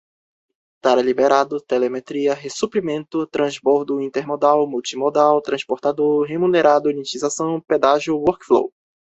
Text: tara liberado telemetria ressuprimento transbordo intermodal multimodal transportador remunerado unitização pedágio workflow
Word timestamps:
tara 0.81 0.99
liberado 0.99 1.61
telemetria 1.61 2.33
ressuprimento 2.33 3.27
transbordo 3.27 4.01
intermodal 4.01 4.65
multimodal 4.65 5.39
transportador 5.43 6.25
remunerado 6.27 6.89
unitização 6.89 7.61
pedágio 7.61 8.17
workflow 8.17 8.73